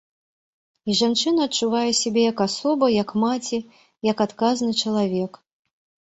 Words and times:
І 0.91 0.93
жанчына 0.99 1.41
адчувае 1.49 1.91
сябе 2.03 2.23
як 2.31 2.37
асоба, 2.45 2.85
як 2.93 3.13
маці, 3.23 3.59
як 4.11 4.17
адказны 4.25 4.71
чалавек. 4.85 5.31